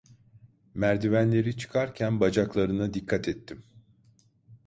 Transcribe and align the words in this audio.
Merdivenleri 0.73 1.57
çıkarken 1.57 2.19
bacaklarına 2.19 2.93
dikkat 2.93 3.27
ettim. 3.27 3.63